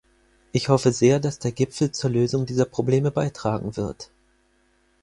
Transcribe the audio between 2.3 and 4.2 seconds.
dieser Probleme beitragen wird.